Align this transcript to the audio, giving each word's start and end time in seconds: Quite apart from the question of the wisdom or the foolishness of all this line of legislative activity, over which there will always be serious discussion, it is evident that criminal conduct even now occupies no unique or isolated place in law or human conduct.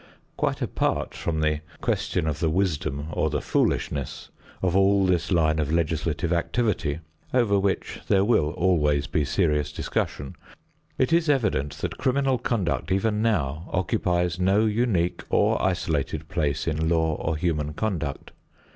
Quite 0.35 0.63
apart 0.63 1.13
from 1.13 1.41
the 1.41 1.59
question 1.79 2.25
of 2.25 2.39
the 2.39 2.49
wisdom 2.49 3.09
or 3.11 3.29
the 3.29 3.39
foolishness 3.39 4.29
of 4.63 4.75
all 4.75 5.05
this 5.05 5.31
line 5.31 5.59
of 5.59 5.71
legislative 5.71 6.33
activity, 6.33 7.01
over 7.35 7.59
which 7.59 7.99
there 8.07 8.25
will 8.25 8.49
always 8.53 9.05
be 9.05 9.23
serious 9.23 9.71
discussion, 9.71 10.35
it 10.97 11.13
is 11.13 11.29
evident 11.29 11.73
that 11.83 11.99
criminal 11.99 12.39
conduct 12.39 12.91
even 12.91 13.21
now 13.21 13.69
occupies 13.71 14.39
no 14.39 14.65
unique 14.65 15.23
or 15.29 15.61
isolated 15.61 16.27
place 16.29 16.65
in 16.65 16.89
law 16.89 17.13
or 17.17 17.37
human 17.37 17.71
conduct. 17.75 18.31